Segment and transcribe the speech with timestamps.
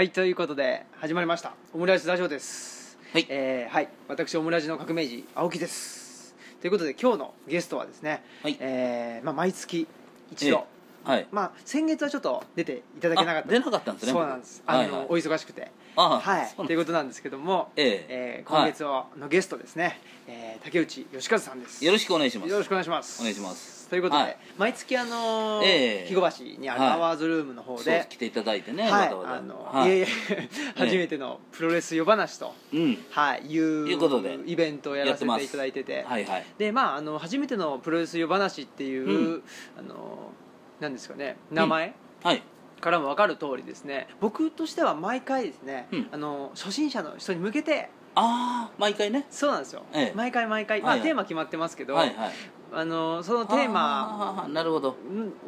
[0.00, 1.52] はいということで始まりました。
[1.74, 2.96] オムライスラジオです。
[3.12, 3.26] はい。
[3.28, 3.88] えーはい。
[4.08, 6.34] 私オムラジの革命児青木です。
[6.62, 8.56] ということで今日のゲストはですね、はい。
[8.60, 9.86] えーまあ、毎月
[10.32, 10.66] 一度、
[11.04, 11.26] はい。
[11.30, 13.48] まあ、先月はちょっと出ていただけなかった。
[13.50, 14.12] あ出なかったんですね。
[14.12, 14.62] そうなんです。
[14.64, 15.06] あの、はいはい。
[15.10, 15.70] お忙しくて。
[15.96, 16.46] あはい。
[16.46, 18.06] そうなんということなんですけども、ええ。
[18.08, 21.84] えー今月はのゲストですね、えー竹内義和さんです。
[21.84, 22.50] よろしくお願いします。
[22.50, 23.20] よろしくお願いします。
[23.20, 24.36] お願いしますということで、はい。
[24.56, 26.08] 毎月あのーええ。
[26.08, 29.34] 肥後橋にあるはいアワーズルームの方そうで、来ていただいてねはい、わざわざ。
[29.34, 29.88] あの、はい。
[29.88, 30.06] いえいえ
[30.78, 33.04] 初めてのプロレス夜話と、うん。
[33.10, 36.46] はい、いういうことでイベントをやらせていただいてて、はいはい。
[36.56, 39.42] でまああの初めてのプロレス夜話っていう、うん。
[39.76, 40.30] あの
[40.78, 42.42] なんですかね名前、はい。
[42.80, 44.06] からも分かる通りですね。
[44.20, 46.08] 僕としては毎回ですね、うん。
[46.12, 49.26] あの初心者の人に向けてああ毎回ね。
[49.30, 50.12] そうなんですよ、ええ。
[50.14, 51.08] 毎回毎回、まあはいはい。
[51.08, 52.30] テーマ決まってますけど、はいはい
[52.72, 54.96] あのそのテーマなるほど。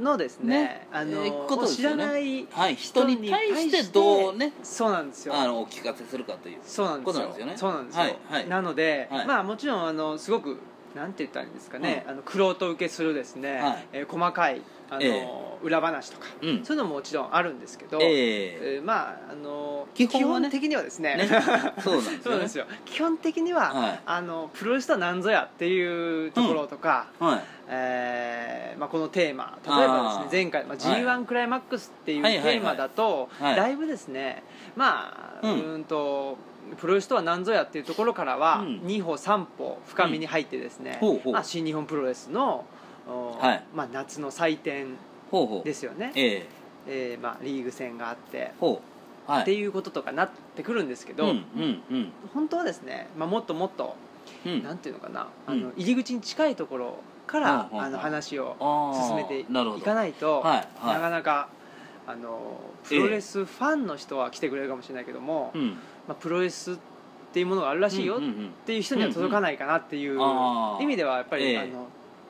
[0.00, 0.88] のですねね。
[0.92, 4.52] あの、知らないはい人に対してどうね。
[4.62, 5.34] そうなんですよ。
[5.34, 7.46] あのお聞かせするかというそうなんですよことなんですよ。
[7.46, 8.48] ねそうなんですよ、はいはい。
[8.48, 9.26] なので、はい。
[9.26, 10.58] まあもちろんあのすごく
[10.94, 13.86] なんて言ったらいいんですかね、あの玄人受けするですね、はい。
[13.92, 15.26] えー細かいあの、え
[15.62, 16.64] 裏話とか、うん。
[16.64, 18.58] そういうのももちろんあるんですけど、ええ。
[18.76, 20.50] えーまああの基本はね。
[20.50, 21.28] 的にはですねね。
[21.82, 22.64] そうなんですよ。
[22.66, 24.00] ね基本的には、はい。
[24.04, 27.40] あのプロレスとは何ぞやっていうところとか、はい。
[27.68, 31.00] えーまあ、このテーマ例えばですね前回、まあ、はい。
[31.00, 33.56] g 1クライマックスっていうテーマだと、はい。
[33.56, 34.42] だいぶですね
[34.76, 36.36] まあ、ううんん、と
[36.78, 38.76] プロレスとは何ぞやっていうところからは、うん。
[38.86, 41.08] 2歩3歩深みに入ってですね、うん。
[41.08, 41.32] ほうほう。
[41.34, 42.64] まあ、新日本プロレスの、
[43.08, 43.64] おはい。
[43.74, 44.96] まあ、夏の祭典
[45.30, 45.64] ほうほう。
[45.64, 46.46] ですよね、ええ。
[46.86, 48.80] えーまあ、リーグ戦があって、ほ
[49.28, 49.30] う。
[49.30, 49.42] はい。
[49.42, 52.12] っていうこととかなってくるんですけど、うんうんうん。
[52.34, 53.94] 本当はですね、まあ、もっともっと
[54.46, 54.62] うん。
[54.62, 55.52] なんていうのかな、うん。
[55.52, 57.82] あの入り口に近いところから、うんうんう。
[57.82, 59.84] んあの話をあー進めていなるほど。
[59.84, 60.94] かないと、はいはい。
[60.94, 61.48] なかなか
[62.06, 66.76] あのプロレスファンの人は来てくれるかもしれないけども、うんまあ、プロレスっ
[67.32, 68.20] ていうものがあるらしいよっ
[68.66, 70.82] ていう人には届かないかなっていうあー。
[70.82, 71.58] 意味ではやっぱり、ええ。
[71.58, 71.88] あの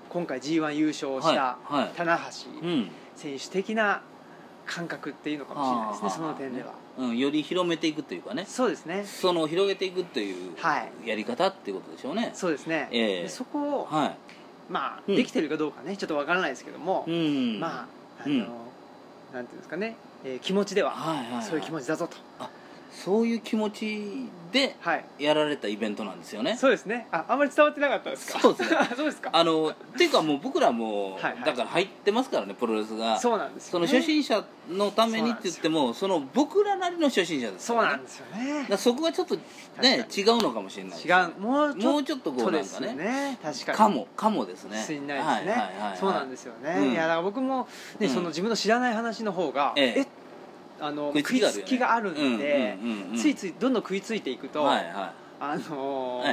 [0.09, 1.59] 今回 g 1優勝した
[1.97, 2.91] 棚橋うん。
[3.17, 4.03] 選手的な
[4.67, 6.15] 感覚っていうのかもしれないですねあー。
[6.17, 8.45] その点では、うん、より広めていくというかね。
[8.47, 9.05] そうですね。
[9.05, 11.09] その広げていくというはい。
[11.09, 12.31] やり方っていうことでしょうね。
[12.35, 13.23] そうですね、ええ。
[13.23, 14.15] でそこを、は
[14.69, 15.17] まあ、うん。
[15.17, 17.15] できてるかどうかねちょっとわからないですけども、いう
[17.57, 17.61] ん。
[17.61, 17.87] まあ
[18.25, 18.47] あの、うん。
[19.33, 21.43] なんていうんですかね、えー気持ちでは、はいはいはい。
[21.43, 22.17] そういう気持ちだぞと
[22.93, 25.05] そういう気持ちではい。
[25.19, 26.57] やられたイベントなんですよね。
[26.57, 27.07] そうですね。
[27.11, 28.39] ああんまり伝わってなかったですか？
[28.41, 28.77] そうですね。
[28.95, 29.31] そうですか？
[29.33, 31.41] あのっていうかもう僕らもはいはい。
[31.45, 33.19] だから入ってますからねプロレスが。
[33.19, 38.59] そうなんですその初心者のためにって言ってもその僕らなりの初心者ですそうからねなんですよね。
[38.61, 39.37] だからそこがちょっと
[39.81, 41.41] ね違うのかもしれないです違う。
[41.41, 43.39] もうちょもうちょっとこうなんかねね。
[43.43, 43.79] 確かに。
[43.79, 44.83] かもかもですね。
[44.83, 46.93] しんないですね、そうなんですよね、うん。
[46.93, 47.67] いやだから僕も、
[47.99, 48.15] ねうん。
[48.15, 49.95] その自分の知らない話の方がえ。
[50.01, 50.07] え
[50.83, 52.77] あの食いつきがあるんで、
[53.17, 56.25] ついついどんどん食いついていくと、はいはあの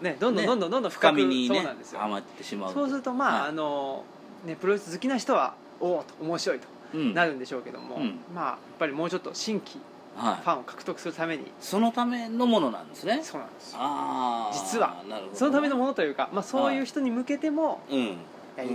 [0.00, 0.46] ーねどんどんね。
[0.46, 1.56] どんどんどんどんい深みにね。
[1.56, 2.72] そうなんですよはまってしまう。
[2.72, 3.48] そうするとまあ、はい。
[3.50, 4.04] あの
[4.44, 7.14] ねプロレス好きな人はおおと面白いとうん。
[7.14, 8.20] なるんでしょうけども、うん。
[8.32, 9.80] まあやっぱりもうちょっと新規
[10.16, 10.42] はい。
[10.44, 11.44] ファンを獲得するために。
[11.60, 13.20] そのためのものなんですね。
[13.22, 13.72] そうなんです。
[13.72, 15.02] よああ実は。
[15.32, 18.06] そのためのものというか、まあ、そういう人に向けてもうん。
[18.06, 18.14] やり
[18.56, 18.72] たいと、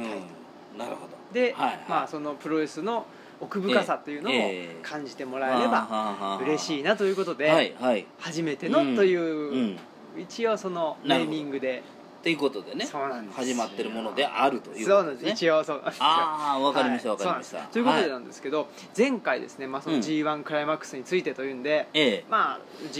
[0.73, 0.77] うん。
[0.77, 1.17] なるほど。
[1.33, 1.85] で、はいはい。
[1.87, 3.05] まあ、そのプロレスの
[3.41, 7.75] 奥深さというのをええ感じてもらえれば嬉しいななということで、
[8.19, 9.79] 初めてのという、うん。
[10.17, 11.83] 一応そのネーミングで。
[12.21, 12.85] ということでね
[13.33, 15.23] 始まってるものであるというそうなんです。
[15.23, 17.17] ことですね一応そうああわかりましたはい。
[17.19, 17.59] わかりました。
[17.67, 18.67] ということではなんですけど、
[18.97, 20.01] 前回ですね、まあ、そのうん。
[20.01, 22.25] g 1クライマックスについてというんで、g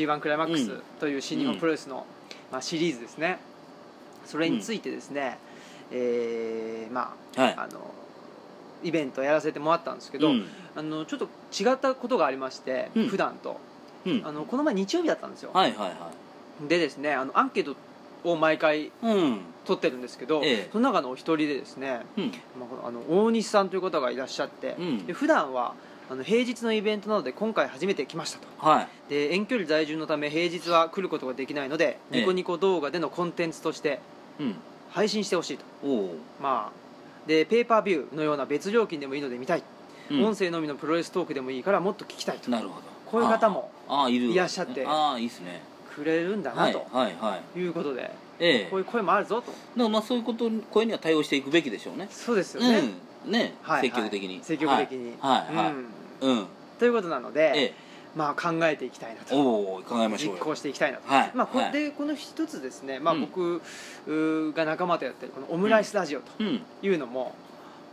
[0.06, 2.06] 1クライマックスうんという新日本プロレスの、
[2.50, 3.40] まあ、シリーズですね。
[4.26, 5.38] それについてですね、
[5.92, 7.54] えーまあ、はい。
[7.58, 7.94] あの
[8.84, 10.46] イベントやらせてもらったんですけど、うん。
[10.76, 13.08] あのちょっと違ったことがありまして、うん。
[13.08, 13.60] 普段と。
[14.06, 14.22] うん。
[14.26, 16.12] あのこの前日曜日だったんですよ、はいはいは
[16.68, 17.76] でですねあのアンケート
[18.24, 19.40] を毎回いうん。
[19.66, 20.70] 取ってるんですけど、ええ。
[20.72, 22.32] その中のお一人でですね、うん。
[22.60, 25.06] まあ、あの大西さんという方がいらっしゃって、うん。
[25.06, 25.76] で普段は
[26.10, 28.48] あの平日のイベントなので今回初めて来ましたと。
[28.58, 28.88] はい。
[29.10, 32.20] で遠距離在住のため平日は来ることができないので、ええ。
[32.22, 34.00] ニコニコ動画でのコンテンツとして
[34.40, 34.56] うん。
[34.90, 35.66] 配信してほしいと。
[35.84, 36.89] おおまあ
[37.30, 39.64] でペーパービューのような別料金でもいいので見たい、
[40.10, 40.26] うん。
[40.26, 42.50] 音声のみのプロレストークでもいいからもっと聞きたいと。
[42.50, 42.88] なるほど。
[43.06, 43.70] こういう方も
[44.10, 45.62] いらっしゃってああいいですね。
[45.96, 47.68] くれるんだはないとはいはいい。
[47.68, 48.10] うことで、
[48.40, 48.68] ええ。
[48.72, 49.54] こういう声もあるぞと。
[49.88, 52.08] まあそういうこと声には対応していくべきでしょうね。
[52.10, 52.82] そうですよね、
[53.26, 53.32] うん。
[53.32, 53.54] ね。
[53.62, 53.82] はい。
[53.82, 54.40] 積極的に。
[54.42, 55.56] 積極的に、はい。
[55.56, 55.74] はいはい。
[56.22, 56.32] うん。
[56.32, 56.48] うん。
[56.80, 59.36] ということなので、ええまあ、考えていきたいなと。
[59.40, 60.40] おお考えましょうよ。
[60.40, 61.32] 実行していきたいなと、はい。
[61.34, 61.72] まあこはい。
[61.72, 63.22] でこの一つですね、まあ、うん。
[63.22, 63.62] 僕
[64.54, 66.62] が仲間とやってるこのオムライスラジオとうん。
[66.82, 67.36] いうのも、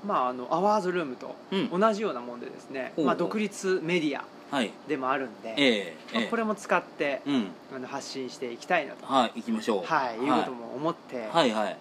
[0.06, 1.80] まあ、あのアワーズルームとうん。
[1.80, 4.70] 同じようなもんでですね、まあ、独立メディアはい。
[4.86, 6.28] でもあるんで、ええまあええ。
[6.28, 7.46] これも使ってうん。
[7.74, 9.84] あの発信していきたいなと、はい行きましょう。
[9.84, 10.30] はい、い。
[10.30, 11.28] うことも思って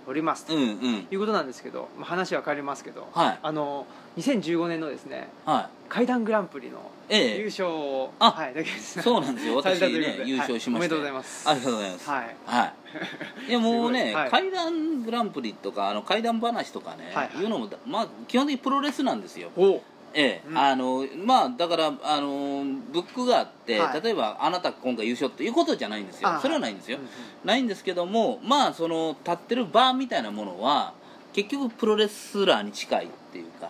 [0.08, 0.54] おります、と。
[0.54, 3.40] いうことなんですけど、まあ、話は変わりますけど、はい。
[3.42, 3.86] あの
[4.18, 5.90] 2015年のですねはい。
[5.90, 6.80] 怪談グランプリの
[7.10, 7.40] ええ。
[7.40, 9.02] 優勝を、あはい、だけです。
[9.02, 9.56] そうなんですよ。
[9.62, 10.70] 私ね優勝しまして。
[10.70, 11.50] はいおめでとうございます。
[11.50, 12.10] ありがとうございます。
[12.10, 12.36] はい。
[12.46, 12.74] はい。
[13.50, 14.30] いやもうね、はい。
[14.32, 17.44] 怪談グランプリとかあの怪談話とかね、はいはい。
[17.44, 19.52] い、うのもまあ基本的にプロレスなんですよ。
[19.56, 19.82] お
[20.18, 24.02] ええ、うんあのまあだからあのブックがあって、はい。
[24.02, 26.30] 例えばあなた今回優勝っていうことじゃないんですよ。
[26.30, 27.10] あそれはないんですよ、うんうん。
[27.44, 30.94] ないんですけどもまあその立ってる場みたいなものは
[31.34, 33.70] 結局プロレスラーに近いっていうか。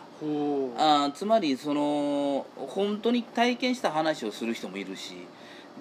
[0.77, 5.15] あーつまりその本当に体験した話をする人もいるし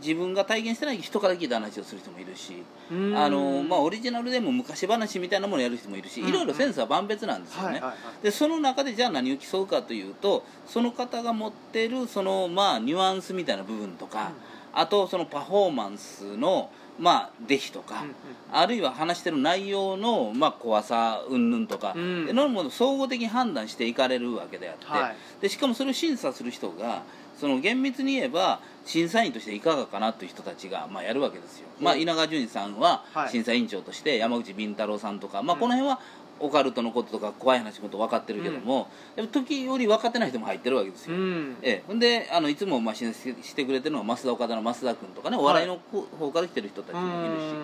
[0.02, 6.28] 自分が体験してない人から聞いた話をする人もいるしあの、まあ、オリジナルでも昔話みたいなものをやる人もいるしうん。
[6.28, 7.80] いろいろセンスは万別なんですよね、
[8.22, 14.32] でその中でじゃあ何を競うかというとその方が持ってるそのまあニュアンスみたいな部分とか、
[14.72, 18.14] あとそのパフォーマンスのまあ出来とか、うんうん。
[18.52, 22.26] あるいは話してる内容のまあ怖さ云々とか、うん。
[22.26, 25.16] でのものを総合的に判断していかれるわけであって、はい。
[25.40, 27.02] でしかもそれを審査する人が
[27.38, 33.30] その厳密に言えば審査員としていかがかなという人たちがまあやるわけですよ、まあ、稲川淳二さんははい。
[33.30, 35.60] 審査委員長として山口敏太郎さんとか、まあ、うん。
[35.60, 36.00] この辺は
[36.40, 41.56] オカルトのこととか怖い話のこと分かってるけども、やっぱ時より分かってない人も入ってるわけですよ、うん。
[41.62, 45.78] ええ、ほんであのいつもまあ審査してくれてるのは増田岡田の増田君とかねお笑いの
[46.18, 47.54] 方から来てる人たちもいるし、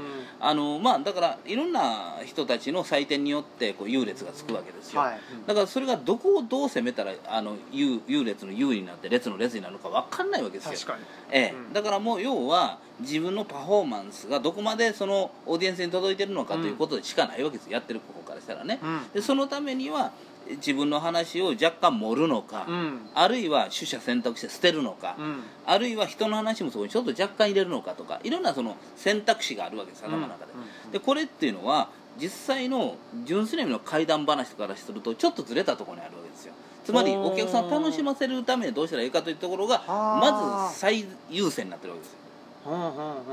[0.40, 5.20] あのまあ、だからいろんな人たちの採点によってこう優劣がつくわけですよ、はい。
[5.46, 10.94] だからそれがどこをどう攻めたらあの優優劣の優位になって列の列になるのか分かんないわけですよ。
[11.30, 11.54] ええ。
[11.54, 11.72] うん。
[11.72, 19.12] だからもう要は自分のパフォーマンスがどこまでそのオーディエンスに届いてるのかということでしかないわけですよ、やってる方からしたらね、うん。
[19.12, 20.12] でそのためには
[20.48, 23.10] 自分の話を若干盛るのか、うん。
[23.14, 25.42] あるいは取捨選択して捨てるのか、うん。
[25.66, 30.52] あるいは人の話もそこにちょっと若干入れるのかとかいろんなその選択肢があるわけです頭の中で、
[30.86, 30.90] うん。
[30.92, 31.88] でこれっていうのは
[32.20, 36.54] 実際の純粋な意味の怪談話からするとちょっとずれたところにあるわけですよ。
[36.84, 42.18] つまりお客さんを楽しませるためにどうしたらいいかというところがはあまず最優先になってるわけですよ、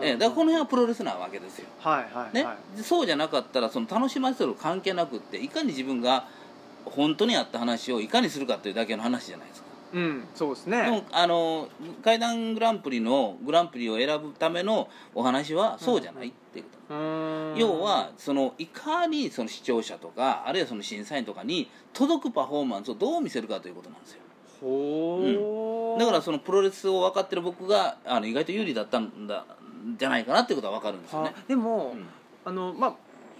[0.01, 2.45] ええだからこの辺はプロレスなわけですよ、はいはいね？
[2.81, 6.27] そうじゃなかったらその楽しませる関係なくっていかに自分が
[6.85, 9.67] 本当にあった話をいかにするかというだけの話じゃないですか。
[9.93, 11.69] うんそうですでねもあの
[12.03, 17.57] 怪談グランプリのグランプリを選ぶためのお話はそうじゃないっていうこと、うーん。
[17.57, 24.19] 要はそのいかにその視聴者とかあるいはその審査員とかに届くパフォーマンスをどう見せるかということなんですよ
[24.61, 29.45] ほうだからそのプロレスを分かってる僕があの意外と有利だったんだ
[29.97, 31.29] じゃないかなっていうことは分かるんですよね。
[31.29, 32.05] は、でも、うん。
[32.45, 32.95] あのまあ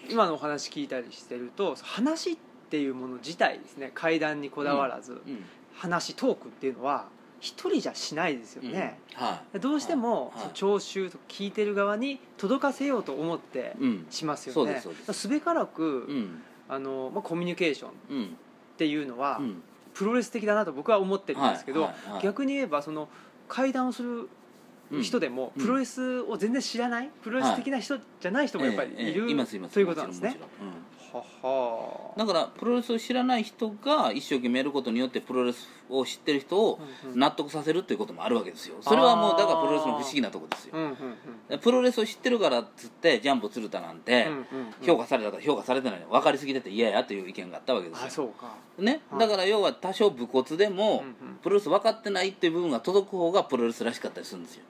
[0.09, 2.37] 今のお話聞いたりしてると話っ
[2.69, 5.43] ていうもの自体ですね階段にこだわらず、うん
[5.75, 7.05] 話トークっていうのは
[7.39, 8.71] 一人じゃしないですようん。
[8.71, 9.59] ね、はい。
[9.59, 10.49] どうしても、はい。
[10.55, 14.07] 聴衆と聞いてる側に届かせようと思ってうん。
[14.09, 15.13] しますよね、そうですそうです。
[15.13, 16.41] すべからく、うん。
[16.67, 18.37] あのまあ、コミュニケーションっうん。
[18.77, 19.61] ていうのは、うん
[19.97, 22.23] プロレス的だなと僕は思ってるんですけど、はいはいはい。
[22.23, 23.09] 逆に言えばその
[23.47, 24.29] 階段をする
[25.01, 30.37] 人でも、うんプロレスを全然知らないプロレス的な人じゃない人もやっぱりいる、ええええいますいますということなんですね
[32.17, 36.79] だからプロレスを知らない人が一生懸命やることによってプロレスを知ってる人を
[37.13, 38.75] 納得させるっていうこともあるわけですよ。
[38.81, 40.67] それはもうだからプロレスの不思議なところです。
[40.67, 44.27] よプロレスを知ってるからっつってジャンプ鶴田なんて
[44.81, 48.29] 評価されたか評価されてないの分かりすぎてて嫌やという意見があったわけですよ。
[48.79, 49.19] ね、はい。
[49.21, 51.03] だから要は多少武骨でも、
[51.41, 54.63] プロレス分かってないっていう部分が届く方がプロレスらしかったりするんですよ。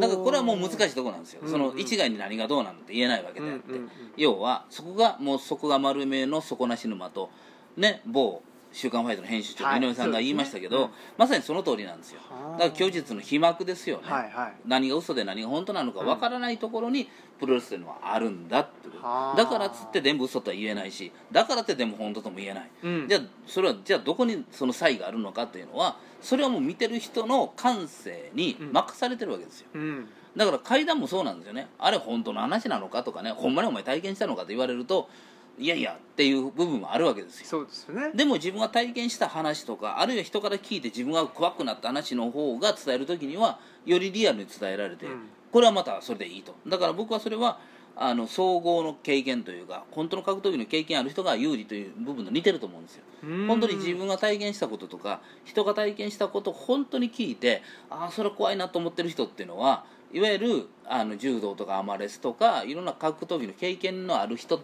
[0.00, 3.50] だからこれはもう難しいところなんですよ、その一概に何がどうなんて言えないわけで。
[3.50, 3.80] あって、
[4.16, 7.28] 要はそこがもうそこが丸めの底なし沼と
[7.76, 8.42] ね某
[8.74, 11.14] 週刊ファイトの編集長はいの井上さんが言いましたけど、そうですね。
[11.18, 12.20] まさにその通りなんですよ。
[12.30, 12.58] はあ。
[12.58, 14.52] だから虚実の飛膜ですよね、はいはい。
[14.66, 17.06] 何が嘘で何が本当なのかわからないところに
[17.38, 19.36] プロレスというのはあるんだっていうはあ。
[19.36, 23.08] だからっつって全部嘘とは言えないしだからってでも本当とも言えない、うん。
[23.08, 30.08] じゃあそれはじゃあどこにその差異があるのかっていうのはそれはもう見てる人の感性に任されてるわけですよ、うん。
[30.34, 31.68] だから階段もそうなんですよね。
[31.78, 35.10] あれ本当の話なのかとかねほんまにお前体験したのかと言われると
[35.58, 37.46] いやいやっていう部分もあるわけですよ。
[37.46, 38.10] そうですよね。
[38.14, 45.28] でも自分が体験した話とかあるいは人から聞いて自分が怖くなった話の方が伝える時にはよりリアルに伝えられて、うん。
[45.50, 46.54] これはまたそれでいいと。
[46.66, 47.58] だから僕はそれは
[47.94, 53.02] あの総合の経験というか本当の格闘技の経験ある人が有利という部分と似てると思うんですよ。
[53.24, 53.46] うん。
[53.46, 64.60] 本当に自分が体験したこととか人が体験したことを本当に聞いてああそれ怖いなと思ってる人っていうのはいわゆるあの柔道とかアマレスとかいろんな格闘技の経験のある人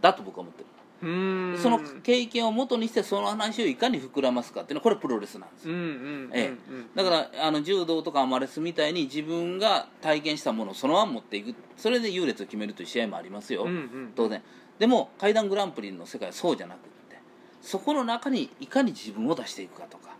[0.00, 0.66] だと僕は思ってる。
[1.00, 5.68] その経験をもとにしてその話をいかに膨らますかっていうのはこれプロレスなんです。
[5.68, 6.54] よ、うんうんうんえ
[6.94, 11.54] だからあの柔道とかアマレスみたいに自分が体験したものをそのまま持っていく。
[11.76, 14.42] それで優劣を決めるという試合もありますよ、うんうん当然。
[14.78, 17.18] でも階段グランプリの世界はそうじゃなくって
[17.62, 20.16] そこの中にいかに自分を出していくかとか、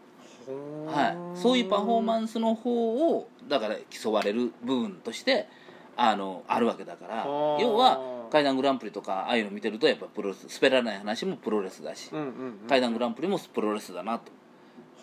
[0.91, 5.49] はい、そういうパフォーマンスの方をだから競われる部分として
[5.97, 8.01] あのあるわけだからはあ要は
[8.31, 14.33] 階段グランプリとかああいうの見てるとやっぱプロレス滑らない話もプロレスだし、うんうんうん階段グランプリもプロレスだなと。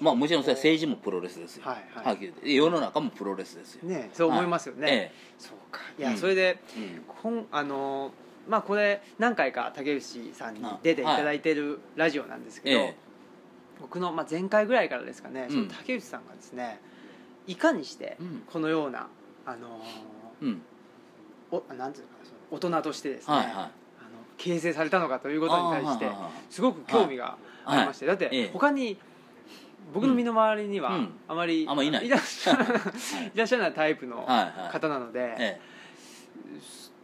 [0.01, 1.75] まあもちろんそれは政治もプロレスですよ、はい。
[1.95, 2.53] はいはっきり言って。
[2.53, 5.81] 世の中もプロレスですよ、ねそう思いますよね、えそうか。
[5.97, 6.17] いや、うん。
[6.17, 7.03] それでえうん。
[7.21, 8.12] こんあのー
[8.50, 11.05] まあこれ何回か竹内さんに出てい。
[11.05, 12.95] ただいてるラジオなんですけど、ええ。
[13.79, 15.50] 僕の、まあ、前回ぐらいからですかね、うん。
[15.51, 16.81] その竹内さんがですね
[17.47, 18.43] いかにしてうん。
[18.51, 19.07] このような、
[19.45, 20.62] あのーうん
[21.55, 23.53] おなんていうのかなその大人としてですね、はいはい。
[23.53, 23.69] あの
[24.38, 26.24] 形成されたのかということに対してあーはいはい。
[26.24, 28.50] はいすごく興味がありまして、だってええ。
[28.51, 28.98] 他に
[29.93, 31.10] 僕の身の回りにはうん。
[31.27, 32.10] あまり、あんまいない。
[32.10, 32.67] らっしゃらい。
[33.36, 34.72] らっしゃらないタイプのはいはい。
[34.72, 35.62] 方なので、え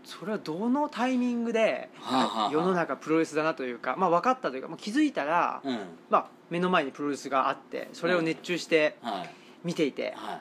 [0.03, 5.79] それはどのタイミングではあはあはあ世の中プロレスだなというか、まあ、分かったというか、まあ、気づいたら、えうん。
[6.10, 9.29] まあ、目の前にプロレスがあってそれを熱中してはい。
[9.63, 10.39] 見ていて、は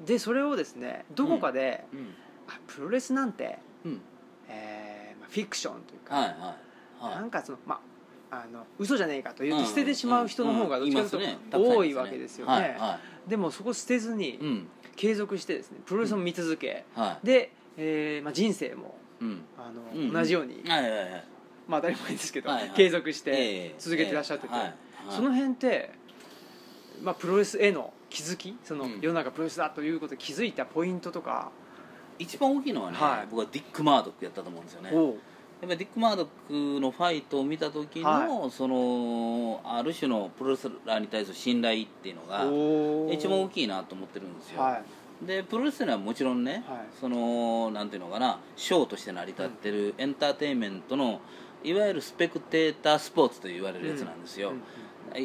[0.00, 2.14] でそれをですねどこかで、いうん
[2.48, 4.00] あプロレスなんて、うん。
[4.48, 6.38] えーまあ、フィクションというか、はいはい
[7.04, 7.80] はなんかそのま
[8.30, 14.68] ああの嘘じゃねえかと言って捨ててしまう人の方がどっちかというと多いわけですよね,、はいはでもそこ捨てずにいうん。
[14.96, 19.44] 継続してですねプロレスを見続け、はで、えーまあ、人生もいうん。
[19.58, 20.12] あの、うん。
[20.12, 21.24] 同じように、はいはいはい。
[21.68, 22.70] まあ当たり前ですけど、はいはい。
[22.76, 24.58] 継続しえてえ続けてらっしゃってて、ええ。
[24.60, 24.72] はいは
[25.12, 25.16] い。
[25.16, 25.90] その辺って、
[27.02, 29.00] まあ、プロレスへの気づきそのうん。
[29.00, 31.50] 世の中プロレスだということに気づいたポイントとか、
[32.18, 33.26] 一番大きいのはね、はい。
[33.30, 34.90] 僕はディック・マードックやったと思うんですよね。
[34.92, 36.26] やっぱりディック・マードッ
[36.76, 42.44] クのファイトを見た時の、はそのある種のプロレスラーに対する信頼っていうのが
[43.14, 44.82] 一番大きいなと思ってるんですよ、は
[45.22, 45.26] い。
[45.26, 46.78] でプロレスっていうのはもちろんね、はい。
[47.00, 51.20] そのなんていうのかなショーとして成り立ってるエンターテインメントの
[51.64, 54.62] いわゆるスペクテータースポーツと言われるやつなんですよ、うんうん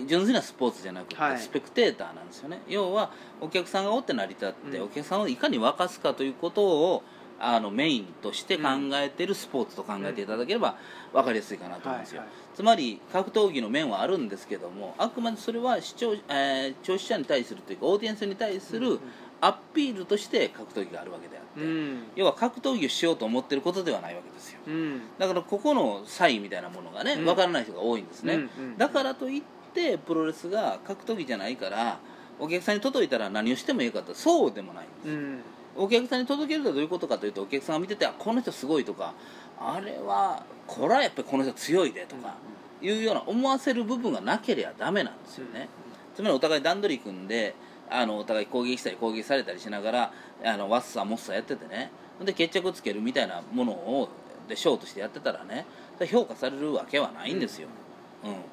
[0.08, 1.40] 純粋なスポーツじゃなくて、はい。
[1.40, 2.62] スペクテーターなんですよね。
[2.68, 4.84] 要はお客さんがおって成り立って、うん。
[4.86, 7.04] お客さんをいかに沸かすかということを
[7.44, 10.78] あのメインとして考えてるスポーツと考えていただければ
[11.12, 12.38] 分かりやすいかなと思うんですよ、はいはい。
[12.56, 19.00] つまり格闘技の面はあるんですけどもあくまでそれは視聴,、えー聴取者に対するというかオーディエンスに対する
[19.42, 22.04] アピールとして格闘技があるわけであって、うん。
[22.16, 24.60] 要は格闘技をしようと思ってることではないわけですよ。
[24.68, 25.02] うん。
[25.18, 27.26] だからここの差異みたいなものがねうん。
[27.26, 28.48] 分からない人が多いんですね、
[28.78, 29.61] だからといって
[30.06, 32.00] プロレスが格闘技じゃないから
[32.40, 35.40] お客さんに届いたら何をしてもいいかってそうでもないんです、うん。
[35.76, 39.14] お客さんに届けるとはどういうことかというとお客さんが見ててあこの人すごいとか
[39.60, 42.36] あれはこれはやっぱりこの人強いでとか
[42.82, 45.70] いうような思わせる部分がなければダメなんですよね、
[46.16, 47.54] つまりお互い段取り組んで
[47.90, 50.14] あのお互い攻撃したり攻撃されたりしながら
[50.44, 51.92] あのワッサーモッサーやっててね。
[52.24, 54.10] で決着つけるみたいなものを
[54.48, 55.66] でショーとしてやってたらね
[56.12, 57.91] 評価されるわけはないんですよ、うん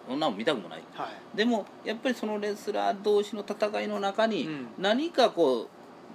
[0.09, 0.83] そんなもん見たくもない。
[0.95, 1.37] はい。
[1.37, 4.67] でもやっぱりそのレスラー同士の戦いの中にうん。
[4.79, 5.69] 何かこう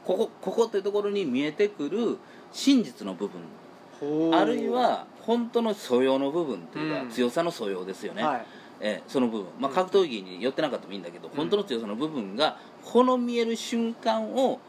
[0.05, 2.17] ここここというところに見えてくる
[2.51, 3.41] 真実の部分。
[4.33, 7.09] あるいは本当の素養の部分というか、うん。
[7.09, 8.45] 強さの素養ですよね、はい。
[8.81, 9.75] えーその部分、まあ、うん。
[9.75, 14.59] 格闘技に寄ってなかったもいいんだけど、本当の強さの部分がこの見える瞬間を、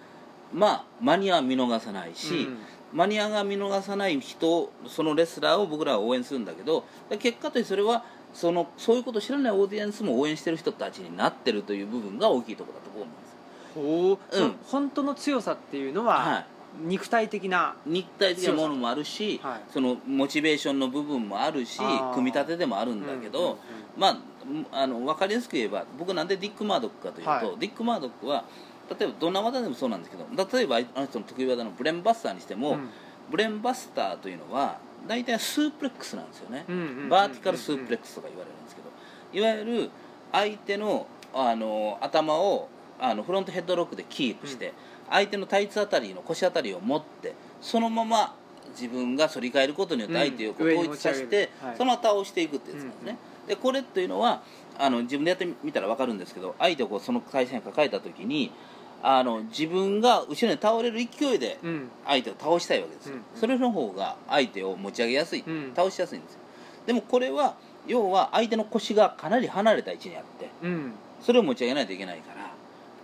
[0.53, 2.49] まあ、マニアは見逃さないし、
[2.95, 6.85] マニアが見逃さない人そのレスラーを僕らは応援するんだけど
[7.19, 14.57] 結果としてそれはそのそういうことを知らないオーディエンスも応援してる人たちになってるという部分が大きいところだと思うんです、ほう、うん。
[14.67, 16.45] 本当の強さっていうのは、は
[16.83, 19.61] 肉体的な、肉体的なものもあるし、はい。
[19.73, 21.79] そのモチベーションの部分もあるし
[22.13, 23.59] 組み立てでもあるんだけど、うんうんうん
[23.97, 24.19] まあ
[24.73, 27.59] あの分かりやすく言えば僕なんでディック・マードックかというと、はい。
[27.61, 28.45] ディック・マードックは
[28.91, 32.91] 例えばどんな技でもそうなんですけど例えばあの人の得意技のブレンバスターにしても、うん。
[33.31, 38.89] ブレンバスターというのは大体スープレックスなんですよね、うんうんうんうんバーティカルスープレックスとか言われるんですけど
[39.39, 39.91] いわゆる
[40.33, 42.69] 相手のあの頭を
[43.01, 44.73] あのフロントヘッドロックでキープして、
[45.11, 48.37] 相手のタイツあたりの腰あたりを持ってそのまま
[48.71, 51.77] 自分が反り返ることによって相手を統一させてる、はい。
[51.77, 53.19] その後倒していくってやつなんですね、
[53.49, 54.43] でこれっていうのは
[54.79, 58.53] あの自分でやってみたら分かるんですけど相手をこうその会社に抱えた時に
[59.07, 61.89] あの自分が後ろに倒れる勢いでうん。
[62.07, 63.23] 相手を倒したいわけですよ、うん。
[63.39, 65.73] それの方が相手を持ち上げやすい、うん。
[65.77, 66.39] 倒しやすいんですよ。
[66.87, 67.55] でもこれは
[67.87, 70.93] 要は相手の腰がかなり離れた位置にあってうん。
[71.21, 72.51] それを持ち上げないといけないから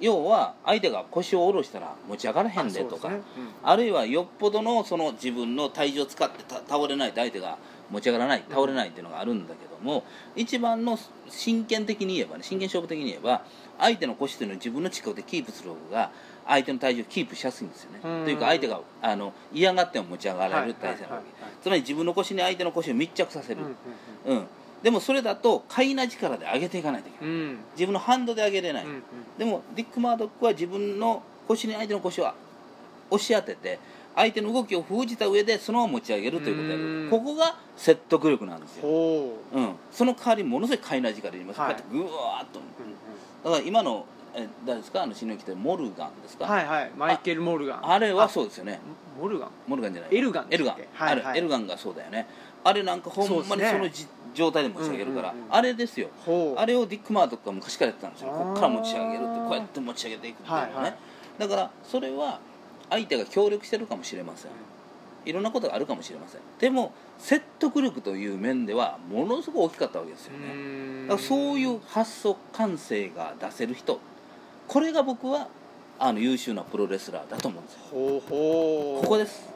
[0.00, 3.76] 要は相手が腰を下ろしたら持ち上がらへんでとかあ,、あそうですね。
[3.76, 7.58] るいはよっぽどのその自分の体重を使ってた倒れないと相手が
[7.90, 10.04] 持ち上がらない倒れないっていうのがあるんだけども、
[10.36, 10.96] 一番の
[11.28, 13.42] 真剣的に言えばね真剣勝負的に言えば
[13.80, 16.10] 相手の腰というのを自分の近くでキープする方が
[16.46, 18.24] 相手の体重をキープしやすいんですよね、うん。
[18.24, 21.26] というか相手があの嫌がっても持ち上がられる体勢なわけ、
[21.62, 23.60] つまり自分の腰に相手の腰を密着させる。
[24.26, 24.46] うん、うん
[24.82, 29.02] でもそれだと快な力で上げていかないといけない、うんうん自分のハンドで上げれない、うんうん。
[29.36, 32.32] でもディック・マードックは自分の腰に相手の腰を
[33.10, 33.78] 押し当てて
[34.16, 37.04] 相手の動きを封じた上でそのまま持ち上げるということをやうん。
[37.04, 39.60] るここが説得力なんですよ、ほう。
[39.60, 41.74] ん、その代わりものすごい快な力いります、はい。
[41.74, 42.58] こうやってぐわーっと。
[42.58, 43.09] う、うん
[43.44, 45.02] だから今のえ誰ですか？
[45.02, 46.90] あの新日来てるモルガンですか、うんはいはい。
[46.96, 47.90] マイケル・モルガン。
[47.90, 48.80] あれはそうですよね。
[49.20, 49.50] モルガン？
[49.66, 50.16] モルガンじゃない。
[50.16, 51.22] エルガンエルガン、はいはい。
[51.24, 52.28] あれエルガンがそうだよね。
[52.62, 56.08] あれなんかほんまにそのじ、状態で持ち上げるから、うんうんうんあれですよ。
[56.56, 58.30] あれをディック・マードックが昔からやってたんですよ。
[58.30, 60.94] こっから持ち上げるってこうやって持ち上げていくっていうのね、はいはい。
[61.38, 62.38] だからそれは
[62.88, 64.50] 相手が協力してるかもしれません。
[65.24, 66.40] いろんなことがあるかもしれません。
[66.60, 71.08] でも説得力という面ではものすごく大きかったわけですよね、うん。
[71.08, 74.00] だからそういう発想感性が出せる人。
[74.66, 75.48] これが僕は
[75.98, 77.80] あの優秀なプロレスラーだと思うんですよ。
[77.90, 79.48] ここです。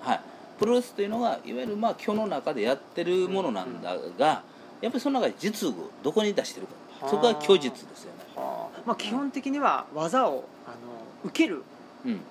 [0.00, 0.20] はい。
[0.58, 4.42] プロレスというのはいわゆるまあ世の中でやってるものなんだが
[4.80, 6.74] やっぱりその中で実具どこに出してるか。
[7.08, 8.24] そこが虚実ですよね。
[8.34, 8.80] はあ。
[8.84, 10.76] まあ、基本的には技をあの
[11.24, 11.62] 受けるうん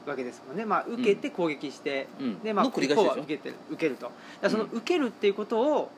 [0.05, 2.39] わけですもんね、まあ、受けて攻撃して、うん。
[2.39, 3.11] でまあ、の繰り返しでしょ？
[3.11, 4.11] 一方は受けて受けると。
[4.41, 4.69] だそのうん。
[4.77, 5.91] 受けるっていうことを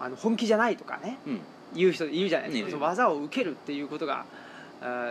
[0.00, 1.40] あの本気じゃないとかねうん。
[1.74, 4.24] 言う人いるじゃないですか、その技を受けるっていうことが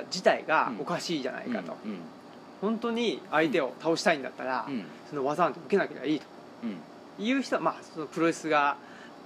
[0.08, 0.82] 自体がうん。
[0.82, 1.98] おかしいじゃないかと、うん。
[2.62, 4.86] 本当に相手を倒したいんだったら、うん。
[5.10, 6.26] その技なんて受けなければいいと。
[6.64, 7.26] うん。
[7.26, 8.78] いう人は、まあ、そのプロレスが、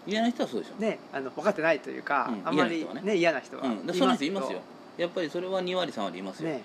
[0.08, 0.82] 嫌な人はそうでしょ。
[0.82, 2.48] ね、あの分かってないというか、うん。
[2.48, 3.02] あんまり嫌な人はね。
[3.14, 3.86] ね嫌な人はうん。
[3.86, 4.60] でそ人いますよ。
[4.98, 6.64] やっぱりそれは2割3割いますよ、ね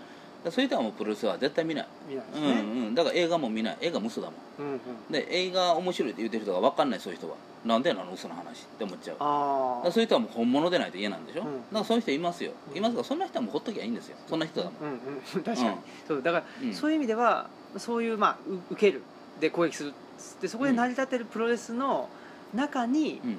[0.50, 3.76] そういう人はもうプロレスは絶対見ない、見ないでうんすね、うん、だから映画も見ない。
[3.80, 4.68] 映画無双だもん。
[4.68, 4.80] うんうん。
[5.12, 9.16] で映画面白いって言ってる人が分かんないそういう人はなんでやのあの嘘の話って思っちゃう。
[9.18, 12.52] だかあらそういう人はもう本物でないと嫌なんでしょ、うんだからそういう人いますよ。
[12.74, 14.16] いますがそんな人はもうほっときゃいいんですよ。
[14.28, 14.90] そんな人だもんうん
[15.36, 15.42] うん。
[15.42, 15.76] 確かに、うん。
[16.08, 16.74] そうだから、うん。
[16.74, 19.02] そういう意味ではそういうまあう受ける。
[19.40, 19.92] で攻撃する。
[20.40, 22.08] でそこで成り立ってるプロレスの
[22.54, 23.38] 中に、うん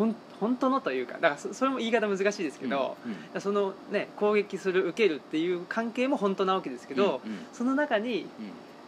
[0.00, 7.38] ほん本当のというかだからそそれも言い方難しいですけど、うんだからそのね攻撃する受けるっていう関係も本当なわけですけど、うんうん。
[7.52, 8.26] その中にうん。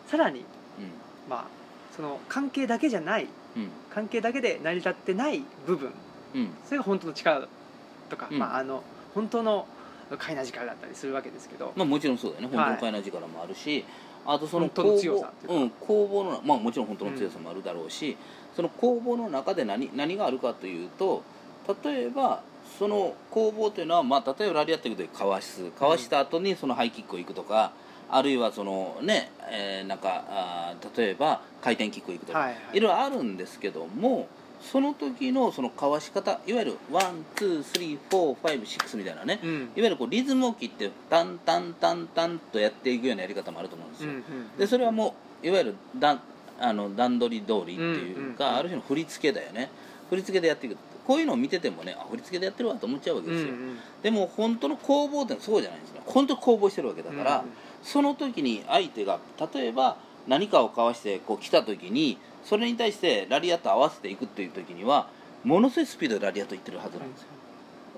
[0.07, 0.45] さらにうん。
[1.29, 1.45] まあ
[1.95, 3.69] その関係だけじゃないうん。
[3.91, 5.93] 関係だけで成り立ってない部分
[6.35, 6.49] うん。
[6.65, 7.47] それが本当の力
[8.09, 8.39] とか、うん。
[8.39, 8.83] まああの
[9.15, 9.67] 本当の
[10.19, 12.57] 快な力だったりするわけですけど、まあもちろんそうだよね。
[12.57, 12.67] はい。
[12.69, 13.85] 本当の快な力もあるし、
[14.25, 18.17] あとその本当のうん、攻防のまあもちろん本当の強さもあるだろうし、
[18.55, 21.23] その攻防の中で何何があるかというと
[21.85, 22.43] 例えば
[22.79, 27.73] その攻防というのは、まあ、例えばラリアットでかわすかわした後にそのハイキックをいくとか、
[28.11, 32.77] あるいはそのね、えーなんかあー例えば回転キックをいくとか、はいはい。
[32.79, 34.29] いろいろあるんですけども
[34.61, 39.51] その時のそのかわし方いわゆる one two three four five six みたいなね、うん。
[39.51, 44.23] いわゆるこうリズムを切ってタンタンタンタンとやっていくようなやり方もあると思うんですよ、うんうん
[44.59, 46.21] でそれはもういわゆる段
[46.63, 49.71] あの段取り通りっていうか、ある種の振り付けだよね。
[50.09, 57.53] 振り付けでやっていくこういうのを見ててもねあ振り付けでやってるわと思っちゃうわけですよ、うんうんでも本当の攻防ってそうじゃないんですね本当に攻防してるわけだから、うんうん。
[57.85, 59.21] その時に相手が
[59.55, 59.97] 例えば
[60.27, 65.07] 何かをかわしてこう来た時にそれに対してラリアット合わせていくっていう時には
[65.45, 67.29] ものすごいスピードでラリアットいってるはずなんですよ、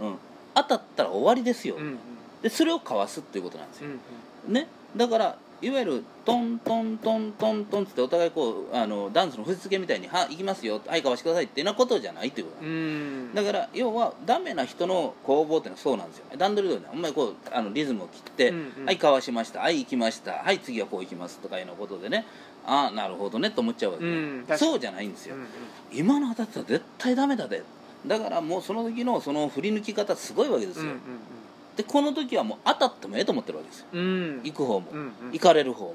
[0.02, 0.16] うん、
[0.54, 1.98] 当たったら終わりですよ、うんうん。
[2.42, 4.00] でそれをかわすっていうことなんですよ、うん
[4.48, 4.52] うん。
[4.52, 4.68] ね。
[4.94, 16.36] だからいわゆるトントントントントンってお互いこうあのダンスの振り付けみたいに「は行きますよはいかわしてください」っていうようなことじゃないっていうことだから要はダメな人の攻防っていうのはそうなんですよね。
[16.36, 18.84] 段取り通りであんまりこうあのリズムを切って「うんうん。
[18.86, 22.24] はいかわしましたはい行きましたはい次はこう行きます」とかいうようなことでね。
[22.66, 24.58] ああなるほどねと思っちゃうわけ、うん確かに。
[24.72, 25.48] そうじゃないんですよ、うんうん。
[25.92, 27.62] 今の当たってたら絶対ダメだで
[28.06, 31.00] だからもうその時のその振り抜き方すごいわけですよ、うん
[31.76, 33.86] でこの時はもう当たってもええと思ってるわけですよ。
[33.92, 34.00] うん。
[34.00, 35.12] うん行く方も、うんうん。
[35.32, 35.94] 行かれる方も。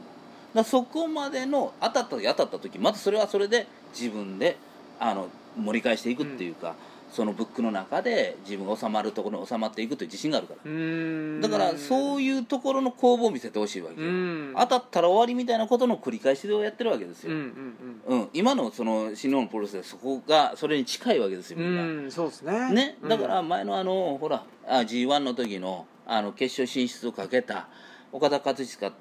[0.54, 4.58] だそこまでの当たった時当たった時またそれはそれで自分で
[5.00, 6.76] あの盛り返していくっていうか、
[7.12, 11.42] そのブックの中で自分が収まるところに収まっていくという自信があるから、うん。
[11.42, 13.96] だからそういうところの攻防を見せてほしいわけ
[14.56, 17.34] 当たったら終わりみたいなことの繰り返しでやってるわけですうん
[18.08, 18.22] うよ、ん。
[18.22, 18.30] うん。
[18.34, 22.74] 今のその新日本プロレスでそこがそれに近いわけですようみんな、そうですね。
[22.74, 23.10] ね、うん。
[23.10, 27.68] だから前のあのほらあ g 1の時のあの決勝進出をかけた
[28.12, 28.92] 岡田和親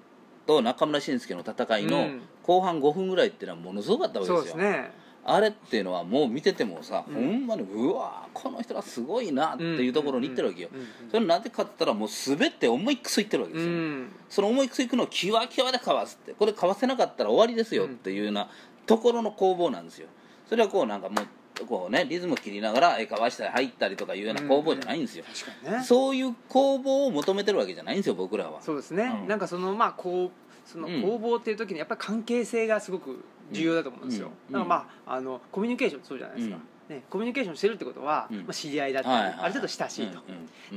[0.46, 2.20] と中村慎介の戦いうのん。
[2.48, 4.90] 後半5分ぐらいっていうのはものすごかったわけそうでよ、ですすね
[5.30, 7.14] あれっていうのはもう見ててもさ、うん。
[7.14, 10.80] ほんまにうわーこの人らすごいなっていうところに行ってるわけよ、うん。
[10.80, 14.12] うんそれなぜかって言ったらもう滑って重いくそいってるわけうですよ、ん。
[14.28, 18.48] その重いくそいくのをキワキワでかわすってこれかわせなかったら終わりですよっていうような
[18.86, 20.08] ところの攻防なんですよ。
[20.48, 25.84] それはこうなんかもうこうねリズム切りながらえかわしたり入ったりとかいうような攻防じゃないんですよ、確かにね。
[25.84, 28.62] そういう攻防を求めてるわけじゃないんですよ僕らは。
[28.62, 29.28] そうですね、うん。
[29.28, 30.30] なんかそのまあこう
[30.68, 31.02] そのうん。
[31.02, 34.52] 攻防っていう時にやっぱり関係性がすごく重要だと思うんですよ、うん。
[34.52, 38.36] だからまああのコミュニケーションそうじゃないですか、ね、コミュニケーションしてるってことは、うん。
[38.38, 40.20] まあ、知り合いだったり、ある程度親しいと、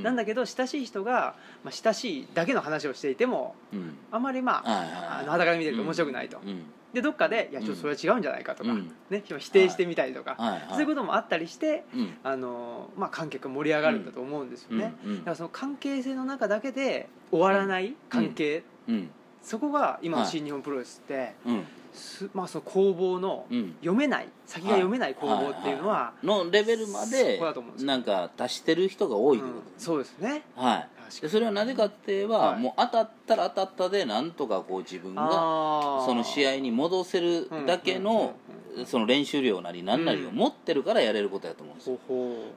[0.00, 3.96] なんだけど親しい人が、まあ、親しいだけの話をしていてもうん。
[4.10, 6.64] あまりまあ,、はいはから見てると面白くないと、うん。
[6.92, 8.92] でどっかで「いやちょっとそれは違うんじゃないか」とか、うん。
[9.10, 10.36] ね、否定してみたりとか、
[10.70, 12.16] そういうこともあったりしてうん。
[12.22, 19.10] あの、まあ、観客が盛り上がるんだと思うんですよね、だからその関係性の中だけで終わらない関係、うん
[19.42, 21.64] そこが今の新日本プロレスって、うん。
[21.92, 23.74] すまあ、その攻防のうん。
[23.80, 27.40] 読めない先が読めない攻防っていうのは、のレベルまで
[27.80, 29.62] なんか達してる人が多いってこうん。
[29.62, 30.42] とです、そうですね。
[30.56, 30.88] はい。
[31.28, 32.60] それはなぜかって言えば、はい。
[32.60, 35.22] もう当たったら当たったでなんとかこう自分が
[36.06, 38.34] その試合に戻せるだけの
[38.86, 41.98] その練習量なり何なりを持ってるからやれることやと思うんですよ。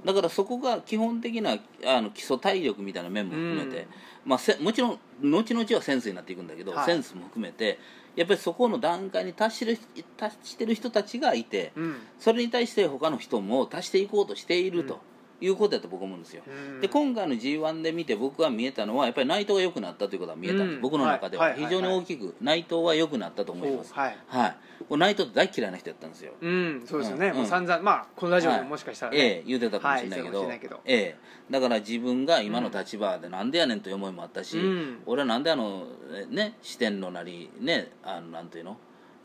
[0.06, 4.30] だからそこが基本的なあの基礎体力みたいな面も含めて、うん。
[4.30, 6.86] まあ、せもちろん後々はセンスになっていくんだけど、はい。
[6.86, 7.80] センスも含めて
[8.16, 9.80] やっぱりそこの段階に達してる
[10.18, 11.96] 達してる人たちがいてうん。
[12.20, 15.00] それに対して他の人も達していこうとしていると
[15.42, 16.82] いうことだと僕は思うんですよ、うん。
[16.82, 20.82] で今回の g 1で見て僕が見えたのはやっぱり内藤が良くなったということが見えたんです、うん。
[20.82, 21.44] 僕の中では。
[21.44, 21.54] はい。
[21.54, 21.64] はい。
[21.66, 23.94] 非常に大きく内藤は良くなったと思います。
[23.94, 24.18] はい。
[24.28, 24.58] はい。
[24.88, 26.34] これ内藤って大嫌いな人やったんですよ。
[26.40, 26.84] うん。
[26.86, 27.36] そうですよね、うん。
[27.38, 31.16] もう散々まあこのラジオでももしかしたらね、ええ言うてたかもしれないけど,、はいええ。
[31.50, 35.02] だから自分が今の立場でなんでやねんという思いもあったし、うん。
[35.06, 38.72] 俺はなんであのえね四天王なりねあのなんていうの？
[38.72, 38.76] お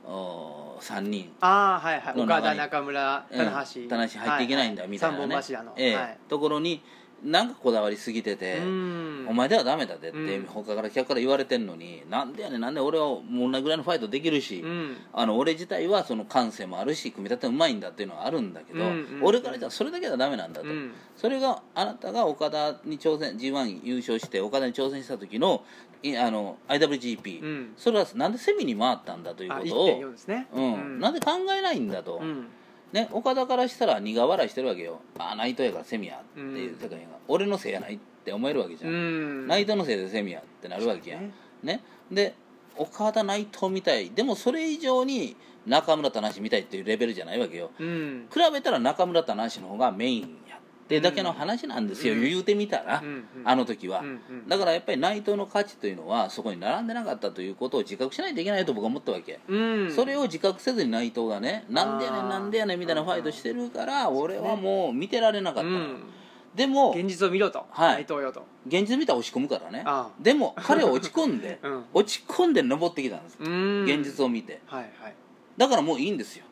[0.06, 1.32] 3人。
[1.40, 2.20] ああはいはい。
[2.20, 3.38] 岡田中村うん。
[3.38, 5.94] 棚橋、棚橋入っていけないんだみたいなね、三本柱の、ええ。
[5.96, 6.18] はい。
[6.28, 6.82] ところに
[7.22, 9.26] なんかこだわりすぎてて、うん。
[9.28, 10.46] お前ではダメだでって、うん。
[10.46, 14.96] 他から客から言われてんのになんでやねんなんで俺はもう同じぐらいのファイトできるし、うん。
[15.12, 20.92] あの俺自体はその感性もあるし組み立てもうまいんだっていうのはあるんだけど、うんうん俺からじゃそれだけではダメなんだと、うん。
[21.16, 27.72] それがあなたが岡田に挑戦 g 1優勝して岡田に挑戦した時のいあの IWGP、うん。
[27.76, 30.46] それはなんでセミに回ったんだというあことを、1.4ですね。
[30.52, 31.00] うん。
[31.00, 32.46] なんで考えないんだと、うん。
[32.92, 35.00] ね、岡田からしたら苦笑いしてるわけよ。
[35.18, 39.46] あ内藤やからセミやっていう世界が、俺のせいやないって思えるわけじゃん、うん。
[39.46, 41.22] 内藤のせいでセミやってなるわけやん。
[41.22, 41.32] ね。
[41.62, 41.82] ね。
[42.10, 42.34] で
[42.76, 44.10] 岡田内藤みたい。
[44.10, 45.36] でもそれ以上に
[45.66, 47.70] 中村棚橋みたいっていうレベルじゃないわけよ。
[47.78, 48.26] うん。
[48.32, 50.22] 比べたら中村棚橋の方がメイン。
[50.22, 50.26] や
[50.90, 52.22] ってだけの話なんですよ、うん。
[52.22, 53.24] 言うてみたら、うんうん。
[53.44, 54.48] あの時は、うんうん。
[54.48, 59.92] だからやっぱり内藤の価値というのはそこに並んでなかったということを自覚しないといけないと僕は思ったわけ、うん。
[59.92, 65.70] それを自覚せずに内藤がねなんでやねんなんでやねんみたいなファイトしてるから俺はもう見てられなかった
[66.56, 67.64] でも現実を見ろと。
[67.70, 68.02] はい。
[68.02, 68.44] 内藤よと。
[68.66, 69.84] 現実見たら押し込むからね。
[70.20, 71.84] でも彼は落ち込んで、 うん。
[71.94, 73.84] 落ち込んで登ってきたんです、うん。
[73.84, 74.60] 現実を見て。
[74.66, 75.14] はいはい。
[75.56, 76.44] だからもういいんですよ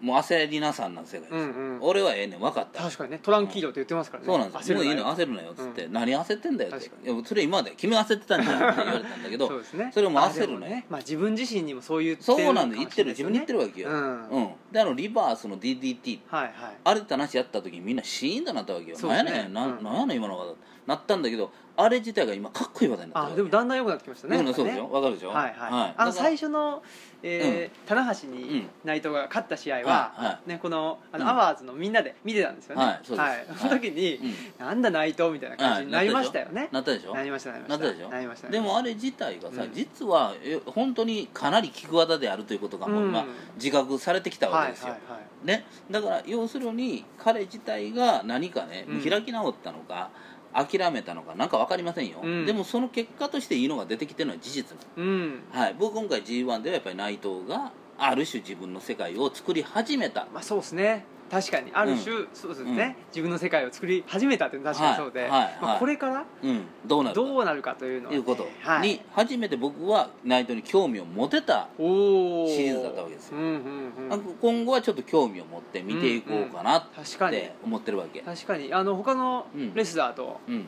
[0.00, 1.44] もう焦りなさんなん世界です、うんう
[1.76, 1.78] ん。
[1.80, 2.82] 俺はええねん分かった。
[2.82, 4.26] 確かにねトランキードって言ってますからね。
[4.26, 4.70] そうなんです。
[4.70, 4.76] よ。
[4.76, 6.88] もういいの焦るなよっつって、う何焦ってんだよって。
[6.88, 9.90] 確かいやそれ今まで君焦ってたんじゃんって言われたんだけどそうですね。
[9.92, 10.86] それをも焦るなよ、もね。
[10.90, 14.48] まあ自分自身にもそう言ってそうなんで言ってる自分に言ってるわけよ、うん。
[14.70, 16.52] であのリバースの DDT はいはい。
[16.84, 19.30] あれって話やった時にみんなシーンとなったわけよ、そうですね。
[19.30, 19.84] なんやねんな,、うん。
[19.84, 20.54] なんやねん今の技
[20.86, 24.38] なったんだけどあれ自体が今かっこいい技になってあでもだんだん良くなってきましたね。
[24.38, 25.32] でもそうでしょわかるでしょ？
[25.32, 25.72] ぱねはい。
[25.72, 26.82] はい、あの最初の、
[27.22, 28.70] えー棚橋にうん。
[28.84, 29.82] 内藤が勝った試合は、
[30.14, 31.30] はいはね、このあの、うん。
[31.30, 32.82] アワーズのみんなで見てたんですよね。
[32.84, 33.22] はいそうで
[33.54, 33.60] す。
[33.60, 34.16] その時に、
[34.58, 34.66] うん。
[34.66, 36.68] なんだ内藤みたいな感じになりましたよね。
[36.72, 37.14] なったでしょ？
[37.14, 37.84] なりましたなりました。
[37.84, 38.08] なったでしょ？
[38.08, 39.74] なりましたでもあれ自体がさ、うん。
[39.74, 45.46] 実はえ本当にかなり効く技であるということがもう今、うん自覚されてきたわはいけですよ、はいはい。
[45.46, 49.00] ね、だから要するに彼自体が何かね、うん。
[49.02, 50.10] 開き直ったのか
[50.56, 52.46] 諦めたのかなんか分かりませんよ、うん。
[52.46, 55.10] でもその結果としていいのが出てきてるのは事実なの。
[55.10, 55.42] うん。
[55.52, 60.26] はい、僕今回 g 1ではやっぱり内藤がある種自分の世界を作り始めた。
[60.32, 61.70] まあそうですね確かに。
[61.74, 65.30] ある種、そうですね、自分の世界を作り始めたっていうのは確かにそうで、はい。
[65.30, 65.58] はい。
[65.60, 65.80] まあ、はい。
[65.80, 67.20] これからうん、どうなるか。
[67.22, 68.48] どうなるかというのは、ね、ということ。
[68.62, 68.88] はい。
[68.88, 73.38] に初めて僕は内藤に興味を持てた、シリーズだったわけですよ。
[73.38, 78.20] うんうんうん、今後はちょっと興味を持って見ていこうかなっ確かにて思ってるわけ。
[78.20, 78.72] 確かに。
[78.72, 79.74] あの他のうん。
[79.74, 80.66] レスラーとうん。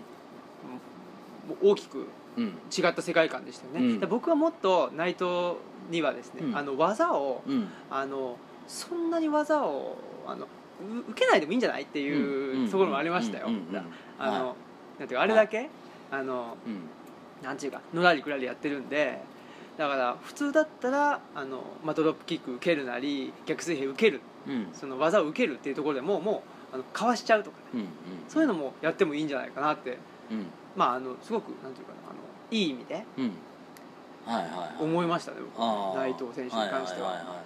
[1.63, 2.45] 大きくうん。
[2.47, 5.55] 違った世界観でしたよね、僕はもっと内藤
[5.91, 6.57] にはですね、うん。
[6.57, 7.69] あの技をうん。
[7.91, 9.97] あのそんなに技を
[10.29, 11.83] あのう受けないでもいいんじゃない？
[11.83, 13.49] っていうところもありましたよ、
[14.19, 14.55] あの、は
[14.99, 15.69] なんていうかあれだけ、
[16.11, 16.81] あのうん。
[17.43, 19.21] なんていうかのらりくらりやってるんで
[19.77, 24.69] だから普通だったらあの、まあ、ドロップキック受けるなり逆水平受けるうん。
[24.73, 27.63] その技を受けるっていうところでももうあのかわしちゃうとかね。
[27.75, 27.81] うん。
[27.81, 27.87] うん。
[28.27, 29.99] そういうのもやってもいいんじゃないかなって。
[30.33, 30.47] うん。
[30.75, 32.19] まああのすごくなんていうかなあの
[32.51, 33.05] いい意味で
[34.81, 35.65] 思いましたね僕。
[35.97, 37.38] 内藤選手に関しては,、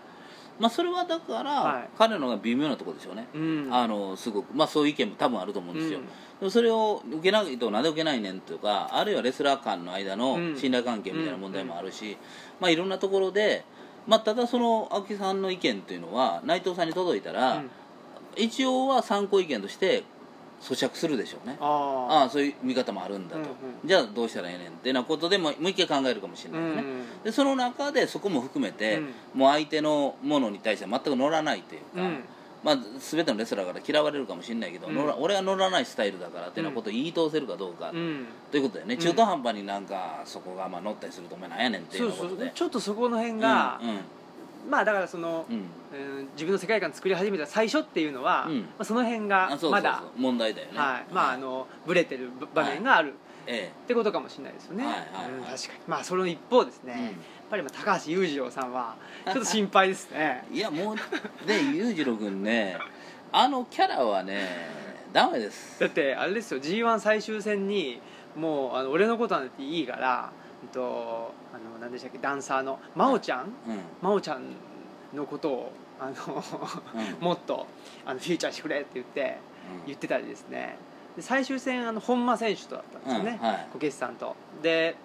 [0.62, 1.88] まあそれはだから、はい。
[1.98, 3.68] 彼のが微妙なところでしょうね、うん。
[3.72, 4.54] あのすごく。
[4.54, 6.04] まあそういう意見も多分あると思うんですよ、うん。
[6.06, 6.10] で
[6.42, 10.56] もそれを受けないとなんで受けないねんとかあるいはレスラー間の間のうん。
[10.56, 12.16] 信頼関係みたいな問題もあるし、
[12.60, 13.64] まあいろんなところで、
[14.06, 17.70] まあ、ただその青木さんの意見というのは内藤さんに届いたら、うん。
[18.36, 20.04] 一応は参考意見として
[20.62, 21.56] 咀嚼するでしょうね。
[21.60, 23.52] あああそういう見方もあるんだと、うんうん。
[23.84, 29.40] じゃあどうしたらええねんってなことでももう一回考えるかもしれあないですね、うんでその中でそこも含めて、うん。
[29.40, 32.24] もう相手のものに対しては全く乗らないというか、うん。
[32.64, 35.10] まあ、全てのレスラーから嫌われるかもしれないけど、うん。
[35.18, 38.26] 俺は乗らないスタイルだからっていうようなことを言い通せるかどうか、うん。
[38.50, 38.94] ということでね。
[38.94, 38.98] ん。
[38.98, 42.52] 中途半端になんかそこがまあ乗ったりするとお前なんやねんっていそううそうようなことで。
[42.54, 43.98] ちょっとそこの辺が、うん
[44.68, 45.56] まあだからその、うん。
[45.56, 48.60] うんうん自分の世界観作り始めた最初っていうのは、うん。
[48.60, 50.78] まあ、その辺がまだ問題だよね。
[50.78, 51.12] はい。
[51.12, 53.12] まああのブレてる場面がある
[53.46, 55.80] えってことかもしれないですよね、はいはいはいうん確かに。
[55.86, 57.12] まあその一方ですね、えやっ
[57.50, 58.96] ぱりまあ高橋裕次郎さんは
[59.26, 60.44] ちょっと心配ですね。
[60.50, 62.78] うんいやもうで裕次郎君ね
[63.30, 64.70] あのキャラはね
[65.12, 65.80] ダメです。
[65.80, 66.60] だってあれですよ。
[66.60, 68.00] g 1最終戦に
[68.36, 73.40] もうあの俺のことなんていいから、うんとあの何でしたっけダンサーの真央ちゃん？
[73.40, 73.50] うん。
[74.02, 74.42] 真央ちゃん
[75.14, 76.12] のことをあの
[77.20, 77.24] うん。
[77.24, 77.66] もっと
[78.04, 79.38] あのフィーチャーしてくれって言って
[79.80, 79.86] うん。
[79.86, 80.76] 言ってたりですね。
[81.16, 83.68] で最終戦あの本間選手とだったんですよね、うんはい。
[83.72, 84.34] こけしさんと。
[84.62, 84.96] で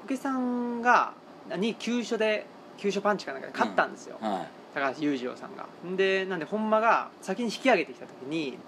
[0.00, 1.14] こけしさんが
[1.56, 2.46] に急所で
[2.78, 4.48] 急所パンチかなんかで勝ったんですよ、はい。
[4.74, 5.66] 高橋裕次郎さんが。
[5.96, 8.58] でなんで本間が先に引き上げてきた時に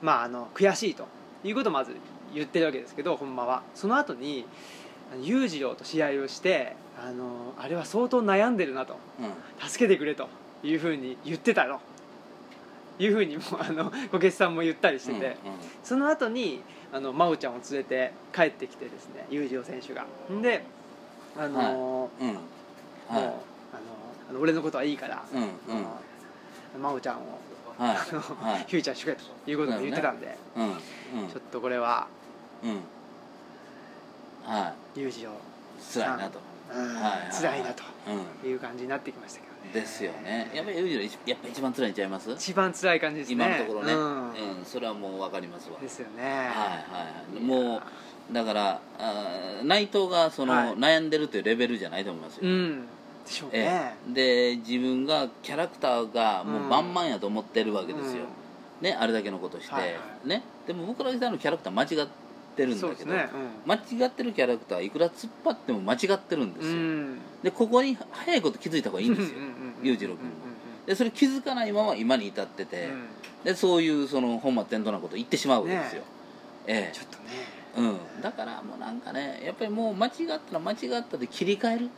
[0.00, 1.08] まああの悔しいと
[1.42, 1.96] いうことをまず
[2.34, 3.62] 言ってるわけですけど本間は。
[3.74, 4.46] その後に
[5.22, 8.96] 裕次郎と試合をしてあのあれは相当悩んでるなと。
[9.20, 9.68] うん。
[9.68, 10.28] 助けてくれと。
[10.62, 11.80] いうふうに言ってたと
[12.98, 15.58] いうふうにもあの こけしさんも言ったりしてて、うんうん。
[15.84, 20.04] その後にあの真央ちゃんを連れて帰ってきてですね裕次郎選手が。
[20.42, 20.64] で
[21.36, 22.28] あの、うん。
[22.28, 23.38] もうはあの
[24.30, 26.82] あの俺のことはいいから、いうんうん。
[26.82, 27.38] 真央ちゃんを、
[27.78, 27.96] はい。
[27.96, 30.64] フューチャーしてくれということも言ってたんで、うん。
[30.64, 30.76] うん。
[31.28, 32.08] ちょっとこれは
[32.64, 32.70] うん。
[32.70, 32.76] は
[34.94, 35.34] 裕次郎い
[35.92, 36.40] 辛いなと。
[36.74, 36.94] うん。
[36.94, 37.82] はいはい辛いなと。
[38.44, 39.70] ういう感じになってきましたけどね。
[39.70, 40.50] んですよね。
[40.54, 42.30] やっぱり裕次郎一やっぱ一番辛いんちゃいます？
[42.30, 43.34] 一番辛い感じですね。
[43.34, 43.92] 今のところね。
[43.92, 44.30] うん。
[44.30, 44.32] う
[44.62, 45.78] んそれはもう分かりますわ。
[45.80, 46.22] ですよね。
[46.22, 46.50] はいはいは
[47.38, 47.40] い。
[47.40, 47.82] もう
[48.32, 50.74] だからあー内藤がその、はい。
[50.74, 52.86] 悩んでるというレベルじゃないと思いますよ、うん。
[53.24, 53.94] でしょうえね。
[54.10, 54.12] え
[54.52, 58.24] で自分がキャラクターがもう万々やと思ってるわけですよ、
[58.82, 59.74] ねあれだけのことして、
[60.24, 60.42] ね。
[60.66, 62.27] でも僕らさんのキャラクター間違って
[62.66, 63.28] るんだけど、そうですね
[63.66, 67.18] 間違ってるキャラクターはいくら突っ張っても間違ってるんでうんすよ、うん。
[67.42, 69.38] でここに早いこと気づいた方がいいんですよ。
[69.82, 70.34] 裕次郎君も
[70.86, 73.06] でそれ気づかないまま今に至ってて、うん。
[73.44, 76.06] でそういうその本末転倒なこと言ってしまうわけですよ、ね
[76.66, 76.90] え。
[76.92, 77.24] ちょっとね。
[77.76, 81.90] えうん、だからもうなんかねやっぱりもう間違ったら間違ったで切り替える。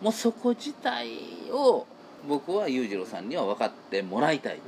[0.00, 1.10] もうそこ自体
[1.52, 1.86] を
[2.26, 4.60] 僕は裕次郎さんには分かってもらいたい、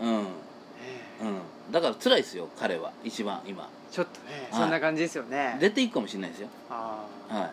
[0.00, 0.08] うん。
[0.08, 0.26] うん
[1.70, 2.92] だから辛いですよ彼は。
[3.04, 3.68] 一番今。
[3.90, 4.60] ちょっとねはい。
[4.62, 5.56] そんな感じですよね。
[5.60, 6.48] 出ていくかもしれないですよ。
[6.70, 7.50] あは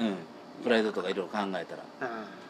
[0.00, 0.14] い、うん、
[0.62, 1.82] プライドとかいろいろ考えたら。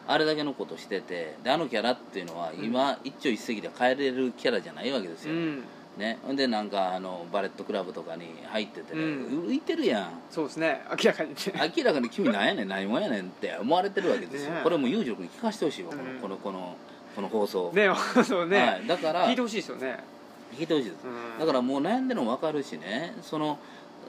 [0.07, 5.63] あれだけのことしててであのキャラっていうのは今、一朝一夕で変えれるキャラじゃないわけですよ、うん。
[5.97, 6.17] ね。
[6.25, 9.45] ほんでなんかあのバレットクラブとかに入ってて、うん。
[9.47, 10.09] 浮いてるやん。
[10.31, 10.81] そうですね。
[10.89, 11.29] 明らかに。
[11.29, 11.35] ね
[11.77, 12.67] 明らかに君なんやねん。
[12.67, 16.77] 何もやねんって思われてるわけですよ、ねこれも裕次郎君に聞かせてほしいわ、うんこのこのこの
[17.15, 17.89] この放送、ね
[18.23, 19.99] そうね、はい、だから聞いてほしいですよね、
[20.53, 21.05] 聞いてほしいです。
[21.05, 21.39] うん。
[21.39, 23.15] だからもう悩んでるのも分かるしね。
[23.21, 23.59] その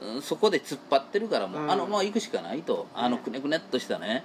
[0.01, 1.71] うんそこで突っ張ってるからもう、うん。
[1.71, 2.87] あのまあ行くしかないと。
[2.93, 4.23] あのくねくねっとしたね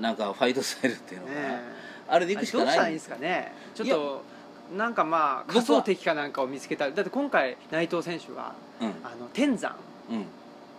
[0.00, 1.60] なんかファイトスタイルっていうのかな、ね。
[2.08, 2.66] あれで行くしかない。
[2.66, 3.52] どうしたらいいんですかね。
[3.74, 4.22] ちょっと
[4.76, 6.90] なんかまあ仮想敵かなんかを見つけた。
[6.90, 8.88] だって今回内藤選手はうん。
[9.04, 9.76] あの天山
[10.10, 10.24] うん。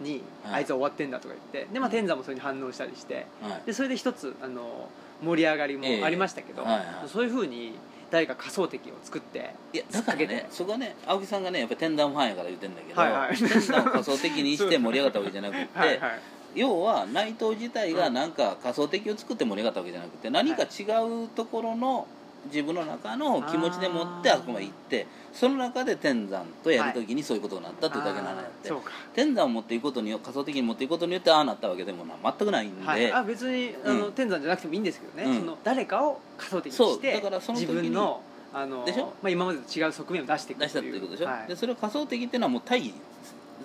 [0.05, 0.53] にはい。
[0.55, 3.63] あいつは終わってんだとか言ってで、まあ、天山もそれに反応したりしてはい。
[3.65, 4.89] でそれで一つあの
[5.23, 6.03] 盛り上がりもええ。
[6.03, 6.85] ありましたけど、はいはい。
[7.07, 7.73] そういうふうに
[8.09, 13.35] 誰か仮想敵を作っていやだからねそこはね青木さんがねやっぱり天壇ファンやから言ってんだけど、はいはい。
[13.37, 16.19] 天壇を仮想的にして盛り上がったわけじゃなくって はいはい。
[16.55, 20.83] 要は内藤自体がなんか仮想敵を作って盛り上がったわけじゃなくて何か違
[21.23, 22.07] うところの
[22.47, 24.35] 自分の中の気持ちでもってあー。
[24.37, 28.91] あそこまで行ってその中で天山とやるときにそういうことになったっていうだけなのやって、あーそうか。
[29.13, 34.13] 天山を持っていくことによ仮想的に持っていくことによってああなったわけでもな全くないんで、はい、あ別にあの、うん。
[34.13, 35.39] 天山じゃなくてもいいんですけどね、うん。
[35.39, 38.21] その誰かを仮想的にしてだからその時自に分の
[38.53, 39.13] あのでしょ？
[39.21, 41.47] まあ、今までと違う側面を出していく出したっていうことでしょ、はい。
[41.47, 42.93] でそれを仮想的っていうのはもう対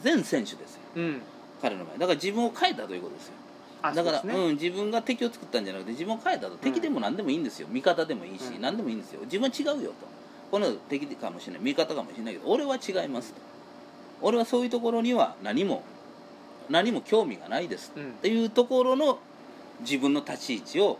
[0.03, 0.81] 全選手ですよ。
[0.97, 1.23] うん、
[1.63, 1.99] 彼の場合。
[1.99, 3.35] だから自分を変えたということですよ。
[3.37, 3.42] あ
[3.83, 4.37] だからそうね。
[4.37, 7.69] うん、自分が敵を作ったんじゃなくて自分を変えたと、敵でも何でもいいんですよ。
[7.71, 8.61] 味方でもいいし、うん。
[8.61, 9.21] 何でもいいんですよ。
[9.25, 10.07] 自分は違うよと。
[10.51, 13.41] この敵かもしれない味方かもしれないけど俺は違いますと。
[14.21, 15.83] 俺はそういうところには何も
[16.69, 18.05] 何も興味がないです、うん。
[18.05, 19.19] っていうところの
[19.81, 20.99] 自分の立ち位置を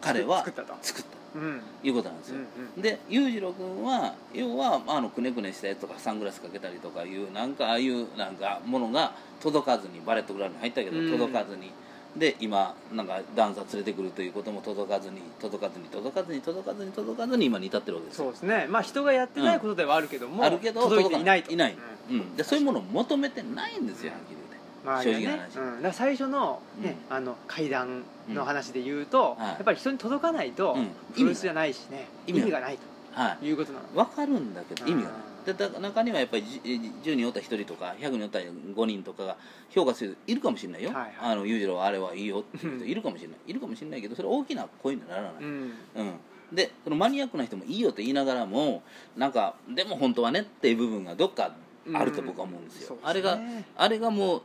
[0.00, 0.74] 彼は作ったと。
[0.80, 1.38] 作った。
[1.38, 1.60] うん。
[1.82, 2.36] いうことなんですよ、
[2.78, 9.12] で裕次郎君は要はあのくねくねしたやつとかサングラスかけたりとかいうなんかああいうなんかものが
[9.42, 11.10] 届かずにバレットクラブに入ったけどうん。
[11.10, 11.70] 届かずに、
[12.18, 18.24] で今なんかダンサー連れてくるということも届かずに届かずに届かずに届かずに届かずに今に至ってるわけですよ。
[18.24, 18.66] そうですね。
[18.68, 21.52] まあ人がやってないことではあるけども、あるけど届いていないと。
[21.52, 21.56] い。
[21.56, 21.76] ない、
[22.10, 22.16] うん。
[22.16, 22.36] うん。
[22.36, 24.56] でそういうものを求めてないんですよはっきり言って。
[24.84, 25.58] まあ正直なね話。
[25.84, 30.88] うん、最初の,、ねあの階段の話で言うと、やっぱり人に届かないと、うん。
[31.14, 32.06] プロレスじゃないしね。
[32.26, 32.78] 意意味味がない。
[33.12, 34.04] はいということなの。
[34.04, 35.20] 分かるんだけど意味がない。
[35.20, 36.60] うんでだ中にはやっぱりじ
[37.04, 39.36] 10人おったら1人とか100人おったら5人とかが
[39.70, 41.12] 評価する人いるかもしれないよ、はいはい。
[41.20, 42.66] あの裕次郎はあれはいいよって。
[42.66, 45.72] いう人いるかもしれないいるかもしれないけどそれ大きな声にならない、うん。
[45.94, 46.14] うん。
[46.52, 48.82] でそのマニアックな人もいいよって言いながらも
[49.16, 51.54] なんかでも本当はねっていう部分がどっか
[51.94, 53.08] あると僕は思うんですよ、うん。
[53.08, 53.64] あれがそうですね。
[53.76, 54.42] あれがもう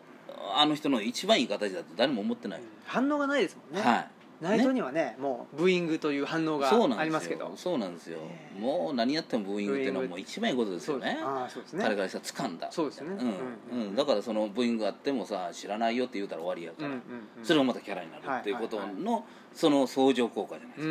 [0.56, 4.08] あの人の一番いい形だと誰も思ってない、反応がないですもんね、はい
[4.42, 7.52] ナイトにはねもうブーイングという反応がありますけど。
[7.56, 8.60] そうなんですよ、ええ。
[8.60, 11.20] もう何やってもブーイングっていうのはもう一番いいことですよね。
[11.24, 11.84] ああそうですね。
[11.84, 12.72] 彼からしたら掴んだ。
[12.72, 13.16] そうですよね
[13.96, 16.96] だからそのブーイングがあってもさ知らないよって言うたら終わりやから、
[17.44, 20.88] それがまたキャラになるっていうことのその相乗効果じゃないです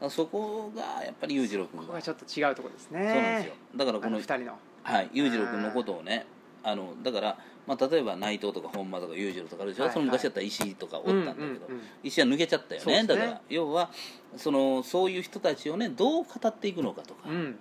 [0.00, 0.10] か,、うん。
[0.10, 2.02] そこがやっぱり裕次郎君が。
[2.02, 2.98] ちょっと違うところですね。
[2.98, 3.54] そうなんですよ。
[3.76, 4.58] だからこのあの二人の。
[4.82, 6.26] はい裕次郎君のことをね
[6.68, 9.94] あのだから、まあ、例えば内藤とか本間とか裕次郎とかあるでしょ、はいはい。
[9.94, 11.60] その昔だったら石井とかおったんだけど、うんうんうん。
[12.02, 13.02] 石井は抜けちゃったよね。
[13.02, 13.06] ね。
[13.06, 13.90] だから要は
[14.36, 17.56] そのそういう人たちをねどう語っていくのかとか、うん。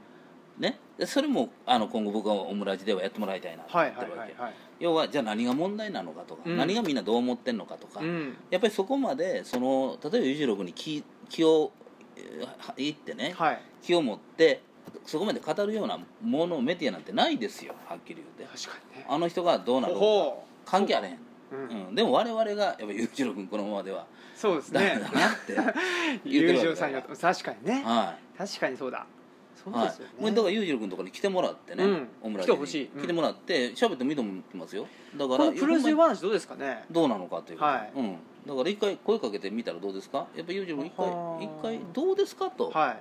[0.58, 4.34] ね、でそれもあの今後僕はオムラジではやってもらいたいなと思ってるわけ、
[4.80, 6.58] 要はじゃあ何が問題なのかとか、うん。
[6.58, 8.38] 何がみんなどう思ってんのかとか、うん。
[8.50, 11.72] やっぱりそこまでその例えば裕次郎君に気気を
[12.16, 13.62] えー言ってね、はい。
[13.84, 14.62] 気を持って
[15.06, 18.58] そこまで語るようなものメディアなんてないですよはっきり言って。
[18.58, 19.06] 確かにね。
[19.08, 20.06] あの人がどうなるのか
[20.72, 21.20] 関係あれへん、
[21.52, 21.56] う。
[21.56, 21.88] ん。
[21.88, 25.00] うん、でも我々がやっぱ裕次郎君このままではそうですね。
[25.02, 25.56] だなって
[26.26, 26.62] 言ってるわけだから。
[26.62, 27.84] 友情さんに確かにね。
[27.86, 29.06] は確かにそうだ。
[29.64, 32.08] そうい、はいですよもうねだから裕次郎君とかに来てもらってね、うん。
[32.24, 32.56] オムラジに。
[32.58, 32.90] 来てほしい。
[32.94, 33.02] うん。
[33.04, 34.88] 来てもらって喋ってもいいと思ってますよ。
[35.16, 36.84] だからプロレスほんまに話どうですかね？
[36.92, 37.92] どうなのかというはい。
[37.96, 40.28] うん、だから一回声かけてみたらどうですか？
[40.36, 41.44] やっぱ裕次郎君一回はあ。
[41.44, 42.50] 一回どうですか？
[42.50, 42.98] と、はい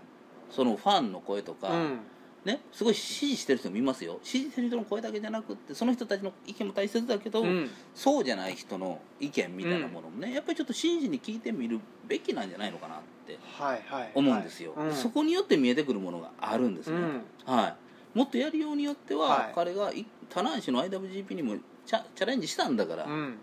[0.54, 1.98] そのファンの声とか、うん。
[2.44, 4.20] ね、すごい支持してる人もいますよ。
[4.22, 7.70] 支持してる人の声だけじゃなくってその人たちの意見も大切だけど、うん。
[7.94, 14.88] そうじゃない人の意見みたいなものもね、やっぱりちょっと真摯に聞いてみるべきなんじゃないのかなってはいはい思うんですよ、はい。
[14.88, 14.94] うん。
[14.94, 17.22] そこによって見えてくるものがあるんですね、うん。
[17.46, 17.68] は
[18.14, 19.52] い、もっとやりようによっては、はい。
[19.54, 23.38] 彼がい棚橋の IWGP にもチャチャレンジしたんだから、うん。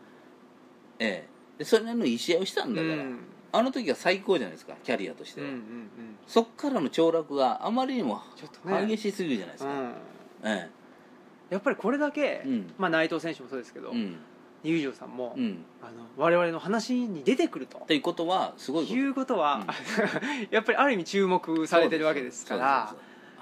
[0.99, 3.19] ええ、でそれなりのいい試合をしたんだから、うん
[3.51, 5.61] あの時が最高じゃないですかキャリアとしては、うんうん
[6.27, 8.21] そっからの凋落があまりにも
[8.87, 9.93] 激しすぎるじゃないですか、うん。
[10.43, 10.69] え
[11.49, 12.73] やっぱりこれだけうん。
[12.77, 14.15] まあ内藤選手もそうですけどえうん。
[14.63, 15.65] 裕次郎さんもうん。
[15.81, 19.65] あの我々の話に出てくるとっていうことはすごいいうことは
[20.51, 22.95] やっぱりある意味注目されてるわけですから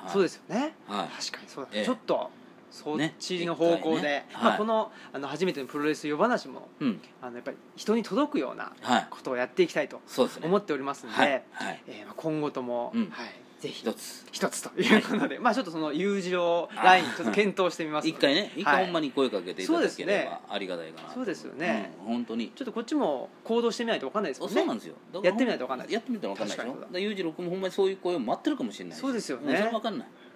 [0.08, 1.10] そうでですすよねはい、はい。
[1.10, 1.86] 確かにそうだ、ええ。
[1.86, 2.32] ちょっと
[2.72, 4.26] そっねちの方向で、ね。
[4.34, 4.58] まあ、はい。
[4.58, 7.02] このあの初めてのプロレス夜話もうん。
[7.22, 9.08] あのやっぱり人に届くようなはい。
[9.10, 10.02] ことをやっていきたいと
[10.44, 11.32] 思っておりますので、はい。
[11.52, 11.84] はい。
[11.88, 13.10] えーまあ今後とも、うん。
[13.10, 14.26] はい、ぜひ一つ。
[14.32, 18.08] 一つということで、まあちょっとその裕次郎ラインちょっと検討してみます。
[18.08, 18.76] 一回ね一はい。
[18.76, 21.92] 回ほんまに声かけていただければありがたいかなそうですよね。
[22.02, 22.52] うん本当に。
[22.56, 24.56] ちょっとこっちも行動してみないと分かんないですもんね。
[24.56, 24.96] そうなんですよ。
[25.24, 27.00] やってみないと分かんないやってみたら分かんないでしょ。
[27.00, 29.54] 裕次郎君もほんまにそういう声を待ってるかもしれないしそうですよね。
[29.54, 30.08] んそれは分かんない。
[30.08, 30.29] うん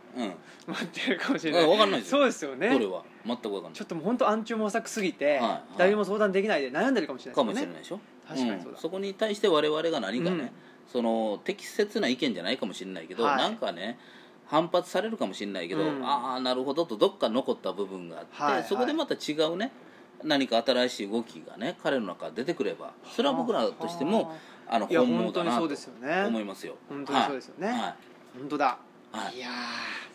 [0.68, 1.66] 待ってるかもしれない。
[1.66, 2.20] 分かんないですよ。
[2.20, 2.70] そうですよね。
[2.72, 3.04] それは？
[3.26, 3.74] 全く分かんない。
[3.74, 7.52] ちょっともう本当暗中模索すぎて、はい誰にも相談できないで悩んでるかもしれないね。
[7.52, 8.00] もしれないでしょ？
[8.28, 8.78] 確かにそうだ。
[8.78, 8.82] ん。
[8.82, 10.50] そこに対して我々が何かね、うん。
[10.92, 13.38] その適切な意見じゃないかもしれないけど、はい。
[13.38, 13.98] なんかね
[14.46, 16.06] 反発されるかもしれないけど、うん。
[16.06, 18.64] ああなるほどとどっか残った部分があって、はいはい。
[18.64, 19.72] そこでまた違うね
[20.24, 24.32] 何か新しい動きがね彼の中で出てくればそれは僕らとしてもは
[24.70, 24.80] あ。
[24.80, 26.24] の本望だなと本当にそうですよね。
[26.26, 26.76] 思いますよ。
[26.88, 27.68] 本当にそうですよね。
[27.68, 27.96] はい。
[28.40, 28.78] 本当だ、
[29.14, 29.38] はい。
[29.38, 29.52] い、やー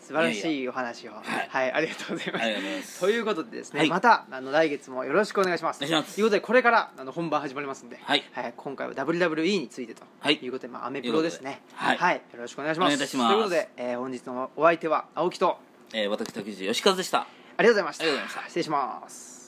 [0.01, 1.11] 素晴らしいお話を。
[1.13, 1.71] はい。
[1.71, 2.99] ありがとうございます。
[2.99, 3.89] ということでですね、はい。
[3.89, 5.79] またあの来月もよろしくお願いします。
[5.79, 8.23] ということでこれからあの本番始まりますんで、はい。
[8.57, 10.39] 今回は WWE についてとはい。
[10.41, 11.61] いうことで、まあ、アメプロですね。
[11.73, 12.15] はい。
[12.15, 12.97] よろしくお願いします。
[12.97, 15.57] ということで、えー本日のお相手は青木と
[15.93, 17.27] えー私竹内義和でした。
[17.57, 18.41] ありがとうございました。
[18.47, 19.38] 失礼します